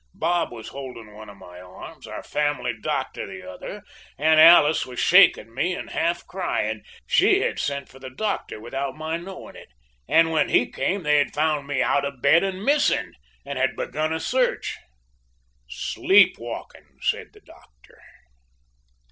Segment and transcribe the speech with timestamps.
[0.15, 3.83] Bob was holding one of my arms, our family doctor the other,
[4.17, 6.83] and Alice was shaking me and half crying.
[7.05, 9.67] She had sent for the doctor without my knowing it,
[10.07, 13.13] and when he came they had found me out of bed and missing,
[13.45, 14.75] and had begun a search.
[15.69, 17.99] "'Sleep walking,' said the doctor.